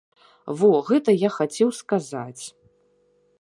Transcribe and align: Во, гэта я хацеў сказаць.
Во, 0.61 0.69
гэта 0.87 1.15
я 1.17 1.29
хацеў 1.37 1.69
сказаць. 1.81 2.43